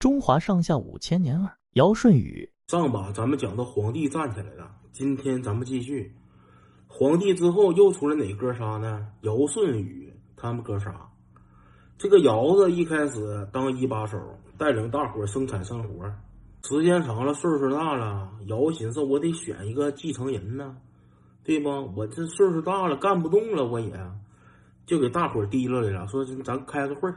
[0.00, 2.50] 中华上下五千年二，尧舜禹。
[2.68, 6.10] 上把咱们讲到皇帝站起来了，今天咱们继续。
[6.86, 9.06] 皇帝之后又出来哪哥仨呢？
[9.20, 11.06] 尧舜禹他们哥仨。
[11.98, 14.18] 这个尧子一开始当一把手，
[14.56, 16.10] 带领大伙生产生活。
[16.62, 20.78] 时间长了，岁数大了，尧寻思我得选一个继承人呢，
[21.44, 21.68] 对不？
[21.94, 23.92] 我这岁数大了，干不动了，我也
[24.86, 27.12] 就给大伙提溜来了，说咱开个会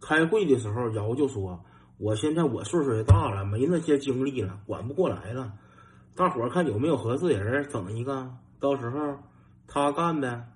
[0.00, 1.64] 开会的时候，尧就说。
[1.98, 5.52] 我现在我岁数也大了，没那些精力了，管不过来了。
[6.16, 8.30] 大伙儿看有没有合适人整一个，
[8.60, 9.18] 到时候
[9.66, 10.48] 他干呗。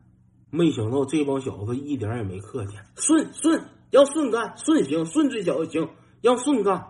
[0.51, 5.89] 没想到这帮小子一点也没客气，顺顺要顺干，顺行顺最小行，
[6.23, 6.87] 要顺干。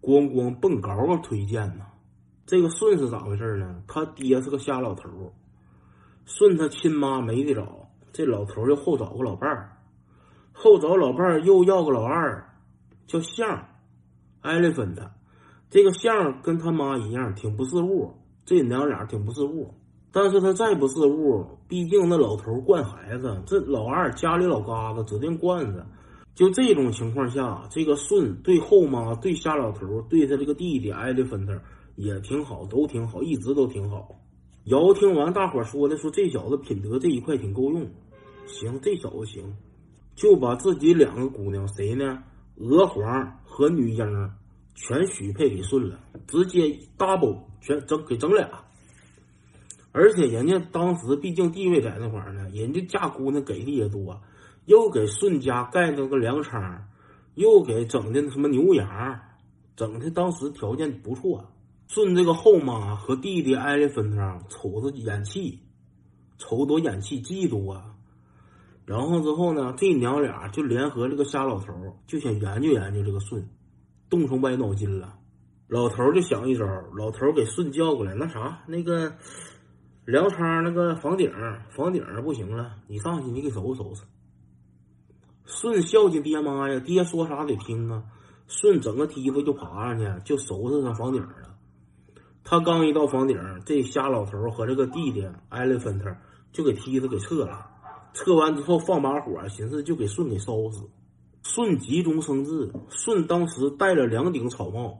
[0.00, 1.86] 咣咣蹦高高推荐呢。
[2.46, 3.82] 这个顺是咋回事呢？
[3.88, 5.34] 他爹是个瞎老头，
[6.24, 9.78] 顺他亲妈没得找，这老头又后找个老伴儿，
[10.52, 12.48] 后找老伴儿又要个老二，
[13.06, 13.66] 叫相。
[14.40, 15.10] 艾利芬的
[15.70, 18.14] 这个相跟他妈一样，挺不是物。
[18.44, 19.74] 这娘俩挺不是物，
[20.10, 25.84] 但是他再不是物，毕竟那老头惯孩子，这老二家里老嘎子指定惯着。
[26.34, 31.60] 就这种情况下，这个顺对后妈、对瞎老头、对他这个弟弟艾利芬特
[31.96, 34.08] 也挺好，都挺好，一直都挺好。
[34.64, 37.86] 尧听完大伙说的，说这小子品德这一块挺够用，
[38.46, 39.52] 行，这小子行，
[40.14, 42.22] 就把自己两个姑娘谁呢？
[42.56, 43.04] 娥皇
[43.58, 44.30] 和女婴
[44.76, 48.48] 全许配给舜了，直接 double 全整给整俩，
[49.90, 54.22] 而且人家当时毕竟地位在那块儿呢，人家嫁姑娘给的也多，
[54.66, 56.88] 又给舜家盖那个粮仓，
[57.34, 59.20] 又给整的什么牛羊，
[59.74, 61.44] 整的当时条件不错。
[61.88, 65.58] 舜这个后妈和弟弟艾利芬特瞅着眼气，
[66.36, 67.96] 瞅多眼气，嫉妒啊。
[68.88, 71.74] 然后之后呢，这娘俩就联合这个瞎老头，
[72.06, 73.46] 就想研究研究这个舜，
[74.08, 75.14] 动上歪脑筋了。
[75.66, 76.64] 老头就想一招，
[76.96, 79.12] 老头给舜叫过来，那啥，那个
[80.06, 81.30] 粮仓那个房顶，
[81.76, 84.04] 房顶不行了，你上去你给收拾收拾。
[85.44, 88.04] 舜孝敬爹妈呀，爹说啥得听啊。
[88.46, 91.58] 舜整个梯子就爬上去，就收拾上房顶了。
[92.42, 96.16] 他刚一到房顶，这瞎老头和这个弟弟艾利芬特
[96.52, 97.66] 就给梯子给撤了。
[98.14, 100.88] 撤完之后放把火，寻思就给舜给烧死。
[101.42, 104.98] 舜急中生智，舜当时戴了两顶草帽。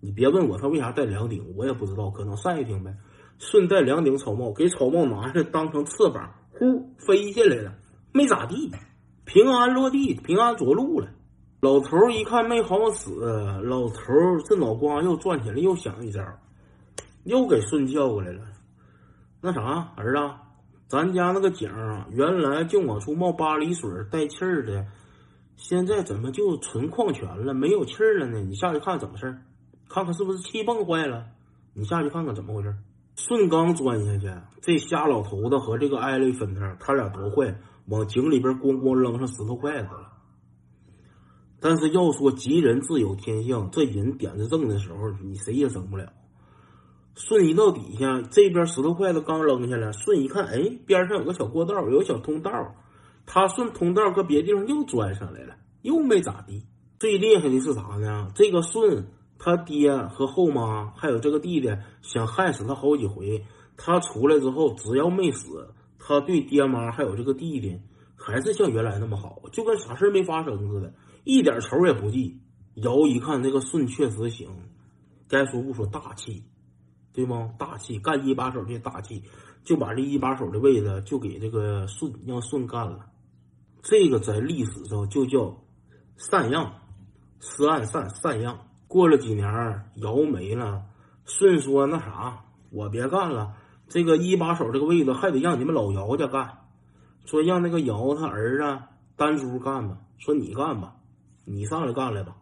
[0.00, 2.94] 你别问我他为啥戴两顶，我也不知道，可能晒挺呗。
[3.38, 7.74] 舜戴两顶草帽，给草帽拿下当成翅膀，呼飞下来了，
[8.12, 8.70] 没咋地，
[9.24, 11.08] 平安落地，平安着陆了。
[11.60, 13.20] 老头一看没好死，
[13.62, 14.02] 老头
[14.44, 16.22] 这脑瓜又转起来，又想一招，
[17.24, 18.42] 又给舜叫过来了。
[19.40, 20.34] 那啥，儿子。
[20.90, 21.70] 咱家那个井
[22.10, 24.84] 原来净往出冒八里水带气儿的，
[25.54, 28.40] 现在怎么就纯矿泉了，没有气儿了呢？
[28.40, 29.40] 你下去看怎么事儿？
[29.88, 31.26] 看看是不是气泵坏了？
[31.74, 32.74] 你下去看看怎么回事？
[33.14, 37.56] 顺刚钻下去，这瞎老头子和这个艾利芬特，他俩多坏，
[37.86, 40.10] 往井里边咣咣扔上石头筷子了。
[41.60, 46.12] 但是要说吉人自有天相，这人点子正的时候，你谁也整不了。
[47.14, 52.50] 舜一到底下，这边石头筷子刚扔下来，舜一看，哎，边上有个小过道，有个小通道，
[53.26, 56.64] 他顺通道搁别地方又钻上来了，又没咋地。
[56.98, 58.30] 最厉害的是啥呢？
[58.34, 59.06] 这个舜
[59.38, 63.44] 他爹和后妈还有这个弟弟想害死他好几回，
[63.76, 67.80] 他出来之后只要没死，他对爹妈还有这个弟弟
[68.16, 70.92] 还是像原来那么好，就跟啥事没发生似的，
[71.24, 72.38] 一点仇也不记。
[72.76, 74.48] 尧一看这个舜确实行，
[75.28, 76.44] 该说不说大气。
[77.12, 77.52] 对吗？
[77.58, 79.22] 大气干一把手的大气，
[79.64, 83.06] 就把这一把手的位置就给这个舜让舜干了。
[83.82, 85.56] 这个在历史上就叫
[86.16, 86.72] 禅让，
[87.40, 88.66] 施暗禅禅让。
[88.86, 89.44] 过了几年，
[89.96, 90.84] 尧没了，
[91.24, 93.54] 舜说：“那啥，我别干了，
[93.88, 96.58] 这个一把手这个位置还得让你们老姚家干。
[97.24, 98.82] 说让那个尧他儿子
[99.16, 99.98] 丹朱干吧。
[100.18, 100.96] 说你干吧，
[101.44, 102.36] 你上来干来吧。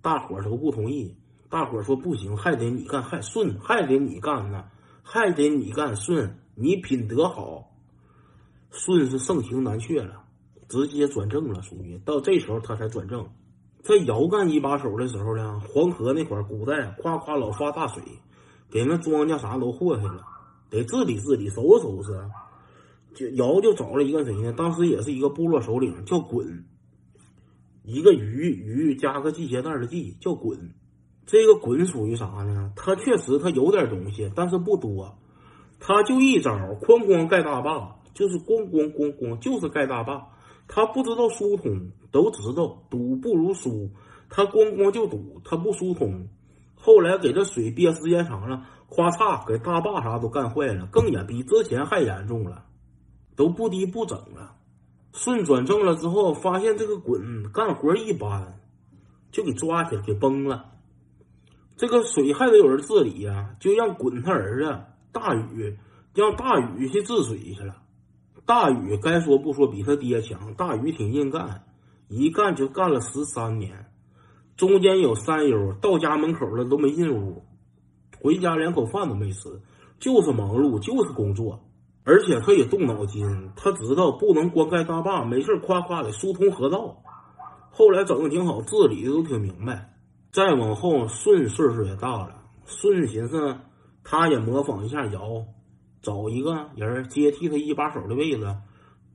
[0.00, 1.16] 大伙都不同意。”
[1.52, 4.64] 大伙说不行，还得你干，还顺，还得你干呢，
[5.02, 7.70] 还得你干顺，你品德好，
[8.70, 10.24] 顺是盛情难却了，
[10.66, 13.28] 直接转正了，属于到这时候他才转正。
[13.82, 18.02] 在尧干一把手的时候呢，黄河那块古代夸夸老发大水，
[18.70, 20.24] 给那庄稼啥都祸害了，
[20.70, 22.30] 得治理治理，收拾收拾。
[23.12, 24.54] 就尧就找了一个谁呢？
[24.54, 26.62] 当时也是一个部落首领，叫鲧，
[27.82, 30.56] 一个鱼鱼加个系鞋带的系，叫鲧。
[31.32, 32.74] 这个滚属于啥呢？
[32.76, 35.16] 他确实他有点东西，但是不多。
[35.80, 36.50] 他就一招，
[36.82, 40.28] 哐哐盖大坝，就是咣咣咣咣，就是盖大坝。
[40.68, 43.88] 他不知道疏通，都知道堵不如疏。
[44.28, 46.28] 他咣咣就堵，他不疏通。
[46.74, 52.64] 后来给这水憋时间长了，咔嚓给大坝啥都干坏了，更严比之前还严重了，
[53.36, 54.56] 都不低不整了。
[55.14, 58.60] 顺转正了之后，发现这个滚干活一般，
[59.30, 60.71] 就给抓起来给崩了。
[61.76, 64.78] 这个水还得有人治理呀，就让滚他儿子
[65.10, 65.76] 大禹，
[66.14, 67.76] 让大禹去治水去了。
[68.44, 71.64] 大禹该说不说比他爹强，大禹挺硬干，
[72.08, 73.86] 一干就干了十三年，
[74.56, 77.42] 中间有三忧，到家门口了都没进屋，
[78.20, 79.60] 回家连口饭都没吃，
[79.98, 81.64] 就是忙碌，就是工作，
[82.04, 87.02] 而且他也动脑筋，他知道不能光盖大坝，没事夸夸的疏通河道。
[87.70, 89.91] 后来整的挺好，治理的都挺明白。
[90.32, 93.54] 再往后，舜岁数也大了，舜寻思
[94.02, 95.44] 他也模仿一下尧。
[96.00, 98.56] 找一个人接替他一把手的位置，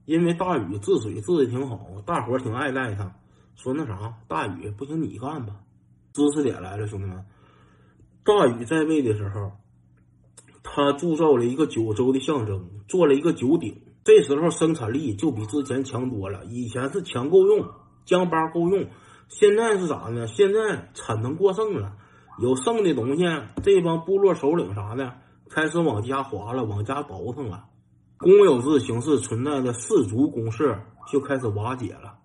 [0.05, 3.15] 因为大禹治水治的挺好，大伙挺爱戴他。
[3.55, 5.55] 说那啥，大禹不行，你干吧。
[6.13, 7.25] 知识点来了，兄弟们，
[8.23, 9.53] 大禹在位的时候，
[10.61, 13.81] 他铸造了一个九州的象征，做了一个九鼎。
[14.03, 16.45] 这时候生产力就比之前强多了。
[16.45, 17.67] 以前是强够用，
[18.05, 18.87] 江巴够用，
[19.29, 20.27] 现在是啥呢？
[20.27, 21.97] 现在产能过剩了，
[22.39, 23.23] 有剩的东西，
[23.63, 25.13] 这帮部落首领啥的。
[25.49, 27.65] 开始往家划了，往家倒腾了，
[28.17, 30.77] 公有制形式存在的氏族公社
[31.09, 32.19] 就开始瓦解了。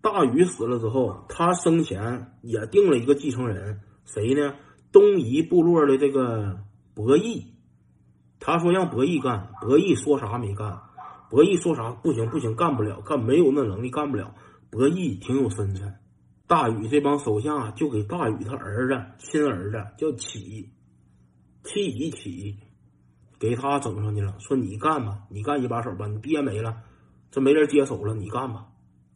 [0.00, 4.54] 大禹死了之后，他生前也定了一个继承人，谁呢？
[4.92, 6.60] 东夷部落的这个
[6.94, 7.54] 伯益。
[8.38, 10.80] 他说让伯益干，伯益说啥没干。
[11.28, 14.34] 伯益说啥不行不行，干不了，干没有那能力干不了。
[14.70, 16.00] 伯益挺有身材，
[16.50, 20.68] 大禹这帮手下就给大禹他儿子亲儿子叫启。
[21.62, 22.56] 启一起，
[23.38, 24.34] 给他整上去了。
[24.40, 26.08] 说你干吧，你干一把手吧。
[26.08, 26.82] 你爹没了，
[27.30, 28.66] 这没人接手了，你干吧。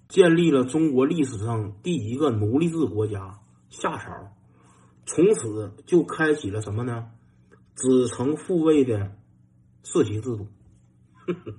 [0.08, 4.32] 建立了中国历史上第一个奴隶制国家夏朝，
[5.04, 7.10] 从此就开启了什么呢？
[7.74, 9.16] 子承父位的
[9.82, 10.46] 世袭制度。
[11.26, 11.52] 呵呵